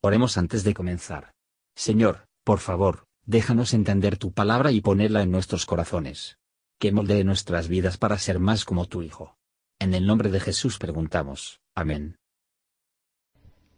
[0.00, 1.32] Oremos antes de comenzar.
[1.74, 6.38] Señor, por favor, déjanos entender tu palabra y ponerla en nuestros corazones.
[6.78, 9.36] Que moldee nuestras vidas para ser más como tu Hijo.
[9.80, 11.60] En el nombre de Jesús preguntamos.
[11.74, 12.16] Amén.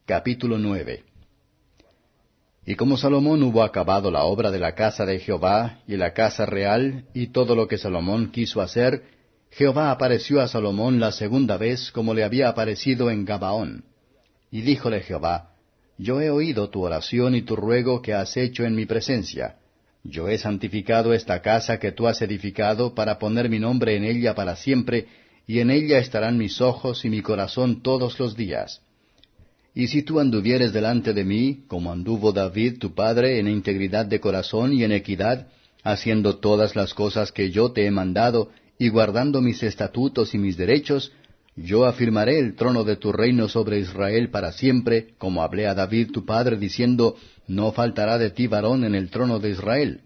[0.04, 1.04] Capítulo 9
[2.66, 6.44] Y como Salomón hubo acabado la obra de la casa de Jehová y la casa
[6.44, 9.04] real y todo lo que Salomón quiso hacer,
[9.50, 13.84] Jehová apareció a Salomón la segunda vez como le había aparecido en Gabaón.
[14.50, 15.50] Y díjole Jehová,
[16.00, 19.56] yo he oído tu oración y tu ruego que has hecho en mi presencia.
[20.02, 24.34] Yo he santificado esta casa que tú has edificado para poner mi nombre en ella
[24.34, 25.08] para siempre,
[25.46, 28.80] y en ella estarán mis ojos y mi corazón todos los días.
[29.74, 34.20] Y si tú anduvieres delante de mí, como anduvo David tu padre, en integridad de
[34.20, 35.48] corazón y en equidad,
[35.84, 40.56] haciendo todas las cosas que yo te he mandado, y guardando mis estatutos y mis
[40.56, 41.12] derechos,
[41.56, 46.12] yo afirmaré el trono de tu reino sobre Israel para siempre, como hablé a David
[46.12, 50.00] tu padre, diciendo, No faltará de ti varón en el trono de Israel.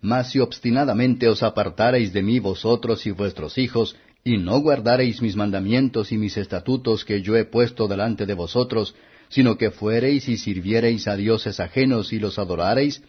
[0.00, 5.36] Mas si obstinadamente os apartareis de mí vosotros y vuestros hijos, y no guardareis mis
[5.36, 8.94] mandamientos y mis estatutos que yo he puesto delante de vosotros,
[9.28, 13.02] sino que fuereis y sirviereis a dioses ajenos y los adorareis,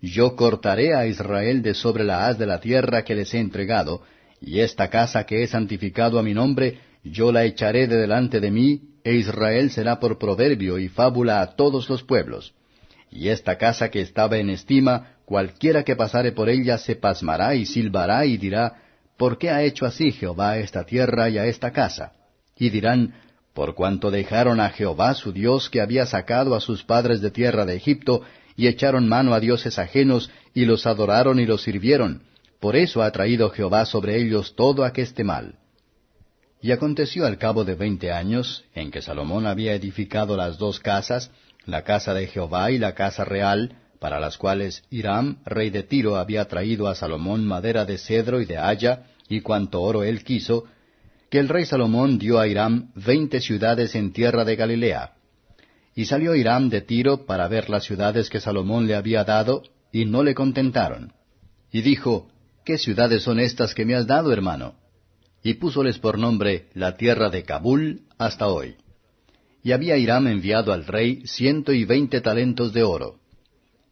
[0.00, 4.02] yo cortaré a Israel de sobre la haz de la tierra que les he entregado,
[4.46, 8.50] y esta casa que he santificado a mi nombre, yo la echaré de delante de
[8.50, 12.54] mí, e Israel será por proverbio y fábula a todos los pueblos.
[13.10, 17.64] Y esta casa que estaba en estima, cualquiera que pasare por ella se pasmará y
[17.64, 18.82] silbará y dirá,
[19.16, 22.12] ¿por qué ha hecho así Jehová a esta tierra y a esta casa?
[22.58, 23.14] Y dirán,
[23.54, 27.64] por cuanto dejaron a Jehová su Dios que había sacado a sus padres de tierra
[27.64, 28.22] de Egipto,
[28.56, 32.22] y echaron mano a dioses ajenos, y los adoraron y los sirvieron,
[32.64, 35.56] por eso ha traído Jehová sobre ellos todo aqueste mal.
[36.62, 41.30] Y aconteció al cabo de veinte años, en que Salomón había edificado las dos casas,
[41.66, 46.16] la casa de Jehová y la casa real, para las cuales Hiram, rey de Tiro,
[46.16, 50.64] había traído a Salomón madera de cedro y de haya, y cuanto oro él quiso,
[51.28, 55.12] que el rey Salomón dio a Hiram veinte ciudades en tierra de Galilea.
[55.94, 60.06] Y salió Hiram de Tiro para ver las ciudades que Salomón le había dado, y
[60.06, 61.12] no le contentaron.
[61.70, 62.30] Y dijo,
[62.64, 64.74] ¿Qué ciudades son estas que me has dado, hermano?
[65.42, 68.76] Y púsoles por nombre la tierra de Cabul hasta hoy.
[69.62, 73.16] Y había Hiram enviado al rey ciento y veinte talentos de oro.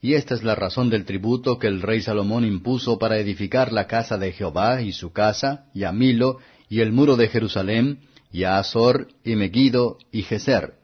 [0.01, 3.87] Y esta es la razón del tributo que el rey Salomón impuso para edificar la
[3.87, 6.39] casa de Jehová y su casa, y a Milo,
[6.71, 8.01] y el muro de Jerusalén,
[8.33, 10.75] y a Azor, y Megiddo, y Geser.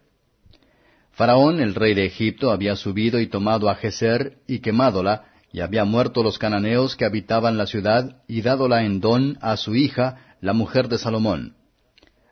[1.12, 5.84] Faraón, el rey de Egipto, había subido y tomado a Geser, y quemádola, y había
[5.84, 10.53] muerto los cananeos que habitaban la ciudad, y dádola en don a su hija, la
[10.53, 11.54] mujer de Salomón.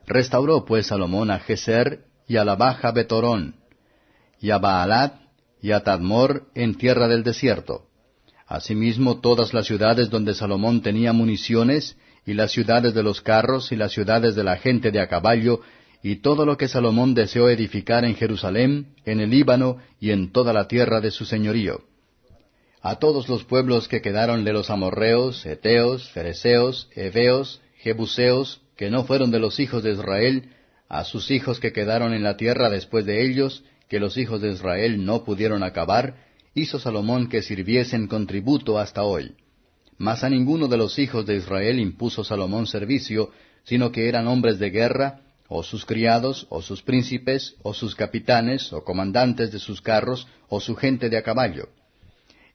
[0.06, 3.56] Restauró pues Salomón a Geser y a la baja Betorón,
[4.41, 5.15] y a Baalat
[5.62, 7.87] y a Tadmor en tierra del desierto.
[8.47, 11.97] Asimismo todas las ciudades donde Salomón tenía municiones,
[12.27, 15.60] y las ciudades de los carros, y las ciudades de la gente de a caballo,
[16.03, 20.53] y todo lo que Salomón deseó edificar en Jerusalén, en el Líbano y en toda
[20.53, 21.81] la tierra de su señorío
[22.88, 29.02] a todos los pueblos que quedaron de los amorreos, eteos, fereceos, heveos, jebuseos, que no
[29.02, 30.50] fueron de los hijos de Israel,
[30.88, 34.52] a sus hijos que quedaron en la tierra después de ellos, que los hijos de
[34.52, 36.14] Israel no pudieron acabar,
[36.54, 39.34] hizo Salomón que sirviesen con tributo hasta hoy.
[39.98, 43.32] Mas a ninguno de los hijos de Israel impuso Salomón servicio,
[43.64, 48.72] sino que eran hombres de guerra, o sus criados, o sus príncipes, o sus capitanes,
[48.72, 51.68] o comandantes de sus carros, o su gente de a caballo.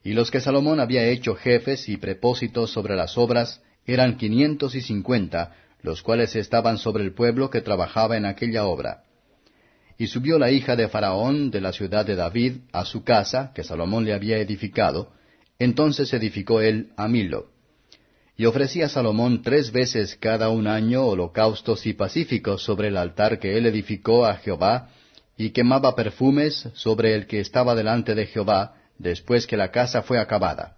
[0.04, 4.80] Y los que Salomón había hecho jefes y prepósitos sobre las obras eran quinientos y
[4.80, 9.04] cincuenta, los cuales estaban sobre el pueblo que trabajaba en aquella obra.
[9.98, 13.62] Y subió la hija de Faraón de la ciudad de David a su casa, que
[13.62, 15.12] Salomón le había edificado,
[15.58, 17.50] entonces edificó él a Milo.
[18.36, 23.56] Y ofrecía Salomón tres veces cada un año holocaustos y pacíficos sobre el altar que
[23.56, 24.88] él edificó a Jehová,
[25.36, 30.18] y quemaba perfumes sobre el que estaba delante de Jehová, después que la casa fue
[30.18, 30.76] acabada.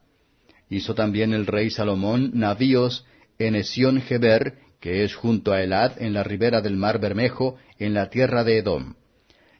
[0.70, 3.04] Hizo también el rey Salomón navíos
[3.38, 7.94] en Esión Geber, que es junto a Elad, en la ribera del mar Bermejo, en
[7.94, 8.94] la tierra de Edom.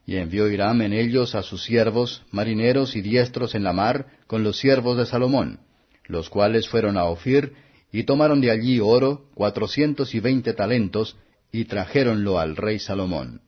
[0.07, 4.43] Y envió Hiram en ellos a sus siervos, marineros y diestros en la mar, con
[4.43, 5.61] los siervos de Salomón,
[6.07, 7.55] los cuales fueron a Ofir,
[7.93, 11.17] y tomaron de allí oro, cuatrocientos y veinte talentos,
[11.53, 13.41] y trajéronlo al rey Salomón.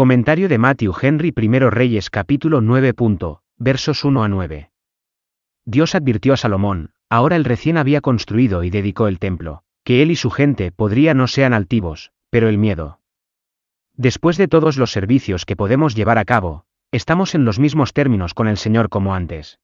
[0.00, 2.94] Comentario de Matthew Henry I Reyes capítulo 9.
[3.58, 4.70] versos 1 a 9.
[5.66, 10.10] Dios advirtió a Salomón, ahora el recién había construido y dedicó el templo, que él
[10.10, 13.00] y su gente podría no sean altivos, pero el miedo
[13.94, 18.32] Después de todos los servicios que podemos llevar a cabo, estamos en los mismos términos
[18.32, 19.58] con el Señor como antes.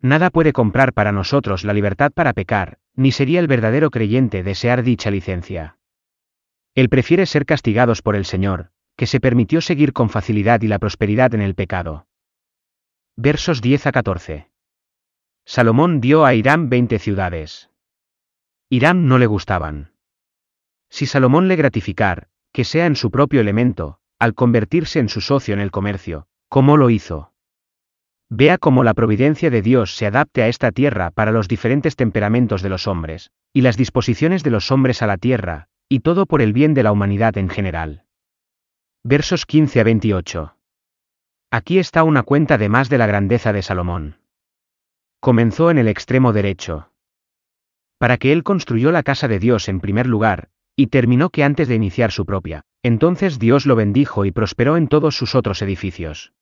[0.00, 4.82] Nada puede comprar para nosotros la libertad para pecar, ni sería el verdadero creyente desear
[4.82, 5.76] dicha licencia.
[6.74, 10.78] Él prefiere ser castigados por el Señor, que se permitió seguir con facilidad y la
[10.78, 12.06] prosperidad en el pecado.
[13.16, 14.50] Versos 10 a 14.
[15.44, 17.70] Salomón dio a Irán veinte ciudades.
[18.70, 19.92] Irán no le gustaban.
[20.88, 25.54] Si Salomón le gratificar, que sea en su propio elemento, al convertirse en su socio
[25.54, 27.32] en el comercio, ¿cómo lo hizo?
[28.30, 32.62] Vea cómo la providencia de Dios se adapte a esta tierra para los diferentes temperamentos
[32.62, 36.42] de los hombres, y las disposiciones de los hombres a la tierra, y todo por
[36.42, 38.03] el bien de la humanidad en general.
[39.06, 40.56] Versos 15 a 28.
[41.50, 44.16] Aquí está una cuenta de más de la grandeza de Salomón.
[45.20, 46.90] Comenzó en el extremo derecho.
[47.98, 51.68] Para que él construyó la casa de Dios en primer lugar, y terminó que antes
[51.68, 56.32] de iniciar su propia, entonces Dios lo bendijo y prosperó en todos sus otros edificios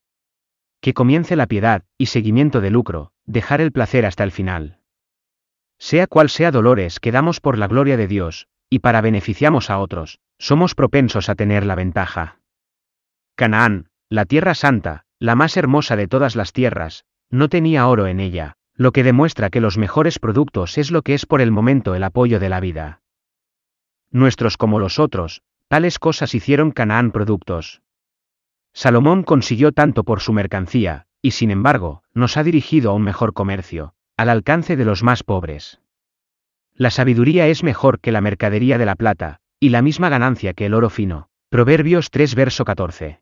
[0.81, 4.79] que comience la piedad, y seguimiento de lucro, dejar el placer hasta el final.
[5.79, 9.81] Sea cual sea dolores que damos por la gloria de Dios, y para beneficiamos a
[9.81, 12.42] otros, somos propensos a tener la ventaja.
[13.34, 18.20] Canaán, la tierra santa, la más hermosa de todas las tierras, no tenía oro en
[18.20, 21.94] ella, lo que demuestra que los mejores productos es lo que es por el momento
[21.94, 23.00] el apoyo de la vida.
[24.11, 27.81] Nuestros como los otros, tales cosas hicieron Canaán productos.
[28.75, 33.32] Salomón consiguió tanto por su mercancía, y sin embargo, nos ha dirigido a un mejor
[33.32, 35.81] comercio, al alcance de los más pobres.
[36.75, 40.67] La sabiduría es mejor que la mercadería de la plata, y la misma ganancia que
[40.67, 41.28] el oro fino.
[41.49, 43.22] Proverbios 3 verso 14.